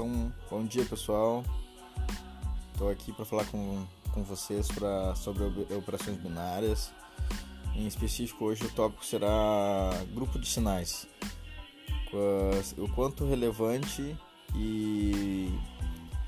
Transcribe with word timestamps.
Então, 0.00 0.32
bom 0.50 0.64
dia 0.64 0.82
pessoal. 0.86 1.44
Estou 2.72 2.88
aqui 2.88 3.12
para 3.12 3.26
falar 3.26 3.44
com, 3.50 3.84
com 4.14 4.22
vocês 4.22 4.66
pra, 4.68 5.14
sobre 5.14 5.44
operações 5.74 6.16
binárias. 6.16 6.90
Em 7.76 7.86
específico, 7.86 8.46
hoje 8.46 8.64
o 8.64 8.70
tópico 8.70 9.04
será 9.04 9.90
grupo 10.14 10.38
de 10.38 10.48
sinais. 10.48 11.06
O 12.78 12.88
quanto 12.94 13.26
relevante 13.26 14.16
e 14.56 15.50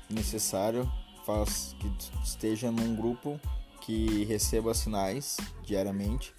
necessário 0.07 0.87
faz 1.25 1.75
que 1.79 1.91
esteja 2.23 2.69
num 2.69 2.95
grupo 2.95 3.41
que 3.81 4.23
receba 4.25 4.71
sinais 4.75 5.37
diariamente 5.63 6.31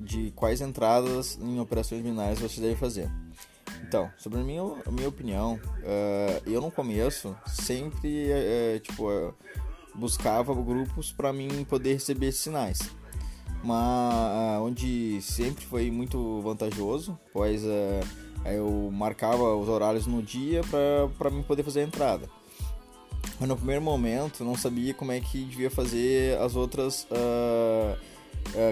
de 0.00 0.30
quais 0.30 0.62
entradas 0.62 1.38
em 1.42 1.60
operações 1.60 2.00
binárias 2.00 2.38
você 2.38 2.58
deve 2.58 2.76
fazer. 2.76 3.10
Então, 3.90 4.08
sobre 4.16 4.38
a 4.38 4.44
minha, 4.44 4.62
a 4.62 4.90
minha 4.92 5.08
opinião, 5.08 5.54
uh, 5.54 6.48
eu 6.48 6.60
no 6.60 6.70
começo 6.70 7.36
sempre 7.44 8.28
uh, 8.30 8.78
tipo, 8.78 9.10
uh, 9.10 9.34
buscava 9.96 10.54
grupos 10.54 11.10
para 11.10 11.32
mim 11.32 11.64
poder 11.64 11.94
receber 11.94 12.30
sinais. 12.30 12.78
Mas 13.64 14.60
onde 14.62 15.20
sempre 15.20 15.66
foi 15.66 15.90
muito 15.90 16.40
vantajoso, 16.40 17.18
pois 17.32 17.62
eu 18.46 18.90
marcava 18.92 19.56
os 19.56 19.68
horários 19.68 20.06
no 20.06 20.22
dia 20.22 20.62
para 21.18 21.28
mim 21.30 21.42
poder 21.42 21.64
fazer 21.64 21.80
a 21.80 21.82
entrada. 21.82 22.30
Mas 23.40 23.48
no 23.48 23.56
primeiro 23.56 23.82
momento 23.82 24.44
não 24.44 24.56
sabia 24.56 24.94
como 24.94 25.10
é 25.12 25.20
que 25.20 25.44
devia 25.44 25.70
fazer 25.70 26.38
as 26.38 26.56
outras. 26.56 27.06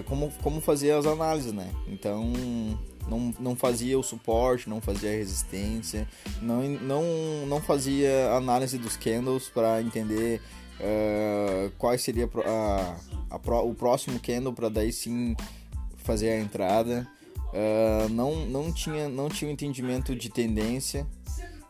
como, 0.07 0.33
como 0.43 0.61
fazer 0.61 0.93
as 0.93 1.05
análises, 1.05 1.53
né? 1.53 1.71
Então 1.89 2.33
não, 3.09 3.35
não 3.41 3.57
fazia 3.57 3.99
o 3.99 4.03
suporte, 4.03 4.69
não 4.69 4.81
fazia 4.81 5.11
a 5.11 5.15
resistência, 5.15 6.07
não, 6.43 6.63
não, 6.63 7.03
não 7.47 7.61
fazia 7.61 8.33
análise 8.33 8.79
dos 8.79 8.97
candles 8.97 9.49
para 9.49 9.81
entender 9.81 10.41
uh, 10.79 11.71
qual 11.79 11.99
seria 11.99 12.29
a, 12.45 12.97
a, 13.31 13.63
o 13.63 13.75
próximo 13.75 14.19
candle 14.21 14.53
para 14.53 14.69
daí 14.69 14.93
sim 14.93 15.35
fazer 15.97 16.31
a 16.31 16.41
entrada. 16.41 17.09
Uh, 17.49 18.09
não, 18.11 18.47
não, 18.47 18.73
tinha, 18.73 19.09
não 19.09 19.29
tinha 19.29 19.49
um 19.49 19.53
entendimento 19.53 20.15
de 20.15 20.29
tendência, 20.29 21.07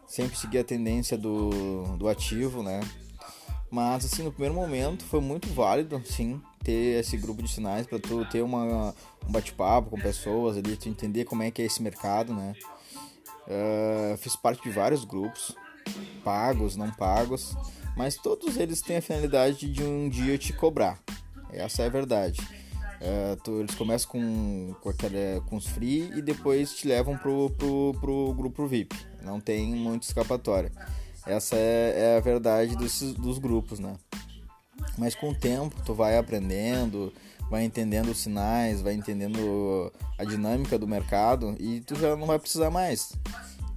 sempre 0.07 0.37
seguia 0.37 0.63
a 0.63 0.65
tendência 0.65 1.17
do, 1.17 1.97
do 1.97 2.09
ativo, 2.09 2.63
né? 2.63 2.81
Mas 3.71 4.05
assim, 4.05 4.23
no 4.23 4.33
primeiro 4.33 4.55
momento 4.55 5.05
foi 5.05 5.21
muito 5.21 5.47
válido, 5.49 6.03
sim, 6.05 6.41
ter 6.65 7.01
esse 7.01 7.17
grupo 7.17 7.43
de 7.43 7.51
sinais 7.51 7.87
para 7.87 7.99
tu 7.99 8.25
ter 8.27 8.43
uma, 8.43 8.95
um 9.27 9.33
bate-papo 9.33 9.91
com 9.91 10.01
pessoas 10.01 10.57
ali, 10.57 10.77
tu 10.77 10.89
entender 10.89 11.25
como 11.25 11.43
é 11.43 11.51
que 11.51 11.63
é 11.63 11.65
esse 11.65 11.83
mercado, 11.83 12.35
né? 12.35 12.55
Uh, 13.47 14.17
fiz 14.19 14.37
parte 14.37 14.63
de 14.63 14.71
vários 14.71 15.05
grupos, 15.05 15.57
pagos, 16.23 16.77
não 16.77 16.91
pagos, 16.91 17.57
mas 17.97 18.17
todos 18.17 18.57
eles 18.57 18.83
têm 18.83 18.99
a 18.99 19.03
finalidade 19.03 19.71
de 19.71 19.83
um 19.83 20.09
dia 20.09 20.37
te 20.37 20.53
cobrar. 20.53 21.01
Essa 21.51 21.83
é 21.83 21.87
a 21.87 21.91
verdade. 21.91 22.41
Uh, 23.01 23.37
tu, 23.43 23.61
eles 23.61 23.75
começam 23.75 24.11
com, 24.11 24.75
com, 24.81 24.89
aquela, 24.89 25.41
com 25.47 25.57
os 25.57 25.67
free 25.67 26.11
e 26.17 26.21
depois 26.21 26.75
te 26.75 26.87
levam 26.87 27.17
pro, 27.17 27.49
pro, 27.51 27.95
pro 28.01 28.35
grupo 28.35 28.67
VIP. 28.67 28.95
Não 29.23 29.41
tem 29.41 29.67
muito 29.67 30.03
escapatória. 30.03 30.71
Essa 31.25 31.57
é, 31.57 31.95
é 31.97 32.17
a 32.17 32.21
verdade 32.21 32.77
dos, 32.77 33.01
dos 33.15 33.39
grupos, 33.39 33.79
né? 33.79 33.97
Mas 34.99 35.15
com 35.15 35.31
o 35.31 35.35
tempo 35.35 35.77
tu 35.87 35.95
vai 35.95 36.19
aprendendo, 36.19 37.13
vai 37.49 37.65
entendendo 37.65 38.09
os 38.09 38.19
sinais, 38.19 38.83
vai 38.83 38.95
entendendo 38.95 39.93
a 40.19 40.25
dinâmica 40.25 40.79
do 40.79 40.87
mercado 40.87 41.57
e 41.59 41.81
tu 41.81 41.95
já 41.95 42.17
não 42.17 42.27
vai 42.27 42.39
precisar 42.39 42.71
mais. 42.71 43.13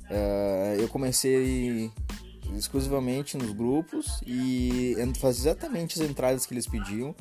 Uh, 0.09 0.81
eu 0.81 0.89
comecei 0.89 1.89
exclusivamente 2.57 3.37
nos 3.37 3.51
grupos 3.51 4.21
e 4.25 4.95
fazia 5.17 5.51
exatamente 5.51 6.01
as 6.01 6.09
entradas 6.09 6.45
que 6.45 6.53
eles 6.53 6.67
pediam. 6.67 7.15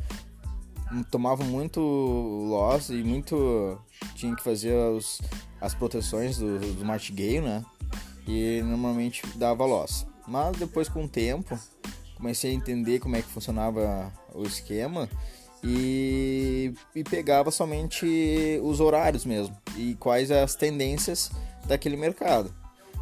Tomava 1.11 1.45
muito 1.45 1.81
loss 1.81 2.89
e 2.89 3.03
muito. 3.05 3.79
tinha 4.17 4.35
que 4.35 4.43
fazer 4.43 4.75
os, 4.75 5.21
as 5.61 5.73
proteções 5.73 6.39
do, 6.39 6.59
do 6.59 6.85
martingale, 6.85 7.41
né? 7.41 7.65
E 8.27 8.61
normalmente 8.63 9.23
dava 9.37 9.65
loss. 9.65 10.05
Mas 10.27 10.57
depois 10.57 10.89
com 10.89 11.05
o 11.05 11.09
tempo 11.09 11.57
comecei 12.21 12.51
a 12.51 12.55
entender 12.55 13.01
como 13.01 13.17
é 13.17 13.23
que 13.23 13.29
funcionava 13.29 14.13
o 14.35 14.43
esquema 14.43 15.09
e, 15.65 16.73
e 16.95 17.03
pegava 17.03 17.51
somente 17.51 18.61
os 18.63 18.79
horários 18.79 19.25
mesmo 19.25 19.57
e 19.77 19.95
quais 19.95 20.31
as 20.31 20.55
tendências 20.55 21.31
daquele 21.67 21.97
mercado. 21.97 22.55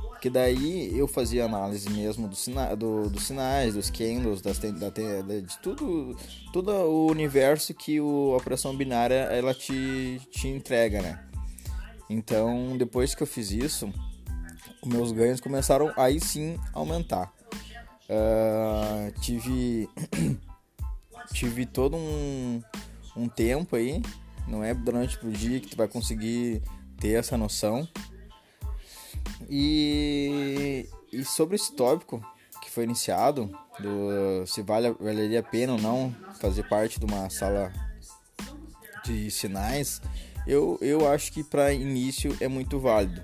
Porque 0.09 0.31
daí 0.31 0.97
eu 0.99 1.07
fazia 1.07 1.45
análise 1.45 1.89
mesmo 1.91 2.27
do 2.27 2.35
sina 2.35 2.75
do, 2.75 3.09
dos 3.09 3.25
sinais, 3.25 3.75
dos 3.75 3.89
candles, 3.89 4.41
das 4.41 4.59
da, 4.59 4.91
de 4.91 5.59
tudo, 5.63 6.17
todo 6.53 6.73
o 6.73 7.07
universo 7.09 7.73
que 7.73 8.01
o, 8.01 8.33
a 8.35 8.37
operação 8.37 8.77
binária 8.77 9.29
ela 9.31 9.55
te, 9.55 10.21
te 10.31 10.49
entrega, 10.49 11.01
né? 11.01 11.25
Então, 12.11 12.77
depois 12.77 13.15
que 13.15 13.23
eu 13.23 13.27
fiz 13.29 13.53
isso, 13.53 13.93
meus 14.85 15.13
ganhos 15.13 15.41
começaram 15.41 15.93
aí 15.97 16.19
sim 16.19 16.59
a 16.75 16.79
aumentar. 16.81 17.38
Uh, 18.09 19.13
tive 19.21 19.89
tive 21.33 21.67
todo 21.67 21.97
um, 21.97 22.63
um 23.17 23.29
tempo 23.29 23.77
aí, 23.77 24.01
não 24.47 24.65
é 24.65 24.73
durante 24.73 25.19
o 25.27 25.31
dia 25.31 25.61
que 25.61 25.69
tu 25.69 25.77
vai 25.77 25.87
conseguir 25.87 26.63
ter 26.99 27.19
essa 27.19 27.37
noção. 27.37 27.87
E, 29.49 30.89
e 31.13 31.25
sobre 31.25 31.57
esse 31.57 31.75
tópico 31.75 32.25
que 32.63 32.71
foi 32.71 32.85
iniciado, 32.85 33.51
do 33.79 34.47
se 34.47 34.63
vale, 34.63 34.91
valeria 34.99 35.41
a 35.41 35.43
pena 35.43 35.75
ou 35.75 35.79
não 35.79 36.15
fazer 36.41 36.67
parte 36.69 36.99
de 36.99 37.05
uma 37.05 37.29
sala 37.29 37.73
de 39.05 39.31
sinais, 39.31 40.01
eu, 40.47 40.79
eu 40.81 41.11
acho 41.11 41.33
que 41.33 41.45
para 41.45 41.73
início 41.73 42.37
é 42.41 42.49
muito 42.49 42.81
válido 42.81 43.23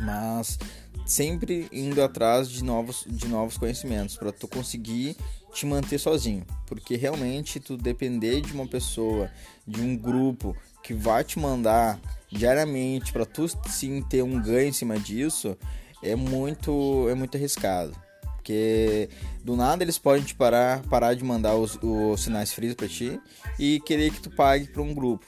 mas 0.00 0.58
sempre 1.06 1.68
indo 1.72 2.02
atrás 2.02 2.48
de 2.48 2.62
novos, 2.62 3.04
de 3.06 3.28
novos 3.28 3.56
conhecimentos 3.56 4.16
para 4.16 4.32
tu 4.32 4.46
conseguir 4.46 5.16
te 5.52 5.66
manter 5.66 5.98
sozinho, 5.98 6.46
porque 6.66 6.96
realmente 6.96 7.58
tu 7.58 7.76
depender 7.76 8.40
de 8.40 8.52
uma 8.52 8.66
pessoa, 8.66 9.30
de 9.66 9.80
um 9.80 9.96
grupo 9.96 10.56
que 10.82 10.92
vai 10.94 11.24
te 11.24 11.38
mandar 11.38 11.98
diariamente 12.30 13.12
para 13.12 13.24
tu 13.24 13.46
sim 13.68 14.02
ter 14.02 14.22
um 14.22 14.40
ganho 14.40 14.68
em 14.68 14.72
cima 14.72 14.98
disso, 14.98 15.56
é 16.02 16.14
muito 16.14 17.08
é 17.08 17.14
muito 17.14 17.36
arriscado. 17.36 17.92
Porque 18.36 19.10
do 19.44 19.56
nada 19.56 19.82
eles 19.82 19.98
podem 19.98 20.22
te 20.22 20.34
parar, 20.34 20.82
parar 20.84 21.14
de 21.14 21.22
mandar 21.22 21.54
os, 21.56 21.78
os 21.82 22.22
sinais 22.22 22.52
frios 22.52 22.74
para 22.74 22.88
ti 22.88 23.20
e 23.58 23.80
querer 23.80 24.10
que 24.10 24.20
tu 24.20 24.30
pague 24.30 24.66
para 24.68 24.80
um 24.80 24.94
grupo 24.94 25.26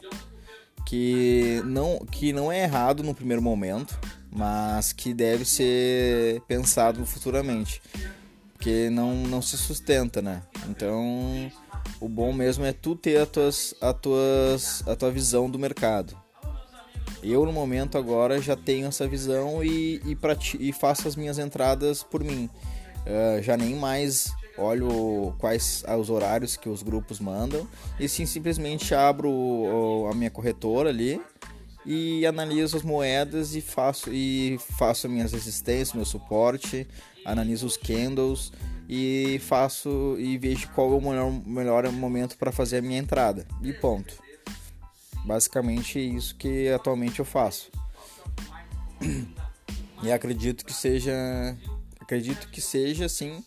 que 0.86 1.62
não 1.64 1.98
que 2.10 2.32
não 2.32 2.50
é 2.50 2.62
errado 2.62 3.02
no 3.02 3.14
primeiro 3.14 3.42
momento, 3.42 3.98
mas 4.30 4.92
que 4.92 5.12
deve 5.12 5.44
ser 5.44 6.40
pensado 6.42 7.04
futuramente, 7.04 7.82
porque 8.52 8.88
não, 8.90 9.14
não 9.14 9.42
se 9.42 9.56
sustenta, 9.56 10.22
né? 10.22 10.42
Então, 10.68 11.50
o 12.00 12.08
bom 12.08 12.32
mesmo 12.32 12.64
é 12.64 12.72
tu 12.72 12.94
ter 12.94 13.20
a, 13.20 13.26
tuas, 13.26 13.74
a, 13.80 13.92
tuas, 13.92 14.86
a 14.86 14.94
tua 14.94 15.10
visão 15.10 15.50
do 15.50 15.58
mercado. 15.58 16.16
Eu, 17.22 17.44
no 17.44 17.52
momento, 17.52 17.98
agora 17.98 18.40
já 18.40 18.56
tenho 18.56 18.86
essa 18.86 19.06
visão 19.06 19.62
e, 19.62 20.00
e, 20.06 20.16
e 20.58 20.72
faço 20.72 21.06
as 21.06 21.16
minhas 21.16 21.38
entradas 21.38 22.02
por 22.02 22.22
mim. 22.24 22.48
Uh, 23.00 23.42
já 23.42 23.56
nem 23.56 23.74
mais 23.74 24.32
olho 24.56 25.34
quais 25.38 25.82
os 25.98 26.10
horários 26.10 26.56
que 26.56 26.68
os 26.68 26.82
grupos 26.82 27.18
mandam 27.18 27.66
e 27.98 28.06
sim 28.06 28.26
simplesmente 28.26 28.94
abro 28.94 30.06
a 30.10 30.14
minha 30.14 30.30
corretora 30.30 30.90
ali 30.90 31.18
e 31.92 32.24
analiso 32.24 32.76
as 32.76 32.84
moedas 32.84 33.56
e 33.56 33.60
faço 33.60 34.12
e 34.12 34.56
faço 34.78 35.08
minhas 35.08 35.32
resistências, 35.32 35.92
meu 35.92 36.04
suporte, 36.04 36.86
analiso 37.24 37.66
os 37.66 37.76
candles 37.76 38.52
e 38.88 39.40
faço 39.42 40.14
e 40.16 40.38
vejo 40.38 40.68
qual 40.68 40.92
é 40.92 40.94
o 40.94 41.00
melhor, 41.00 41.32
melhor 41.44 41.90
momento 41.90 42.38
para 42.38 42.52
fazer 42.52 42.76
a 42.76 42.82
minha 42.82 42.96
entrada. 42.96 43.44
E 43.60 43.72
ponto. 43.72 44.14
Basicamente 45.26 45.98
é 45.98 46.02
isso 46.02 46.36
que 46.36 46.68
atualmente 46.68 47.18
eu 47.18 47.24
faço. 47.24 47.72
E 50.00 50.12
acredito 50.12 50.64
que 50.64 50.72
seja 50.72 51.12
acredito 52.00 52.48
que 52.50 52.60
seja 52.60 53.06
assim 53.06 53.44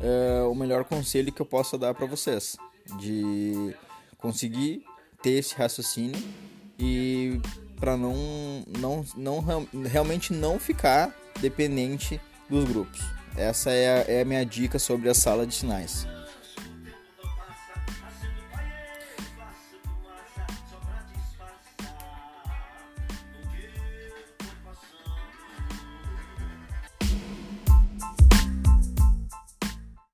é, 0.00 0.42
o 0.44 0.54
melhor 0.54 0.84
conselho 0.84 1.30
que 1.30 1.42
eu 1.42 1.46
possa 1.46 1.76
dar 1.76 1.92
para 1.94 2.06
vocês 2.06 2.56
de 2.98 3.76
conseguir 4.16 4.82
ter 5.22 5.32
esse 5.32 5.54
raciocínio 5.54 6.20
e 6.78 7.40
para 7.82 7.96
não, 7.96 8.14
não, 8.78 9.04
não 9.16 9.44
realmente 9.90 10.32
não 10.32 10.56
ficar 10.56 11.12
dependente 11.40 12.20
dos 12.48 12.64
grupos. 12.64 13.00
Essa 13.36 13.72
é 13.72 13.88
a, 13.88 14.12
é 14.18 14.20
a 14.20 14.24
minha 14.24 14.46
dica 14.46 14.78
sobre 14.78 15.08
a 15.08 15.14
sala 15.14 15.44
de 15.44 15.52
sinais. 15.52 16.06